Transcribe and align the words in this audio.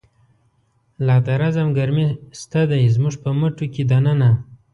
لادرزم 1.05 1.67
ګرمی 1.77 2.07
شته 2.39 2.61
دی، 2.69 2.81
زموږ 2.95 3.13
په 3.23 3.29
مټوکی 3.39 3.83
دننه 3.91 4.29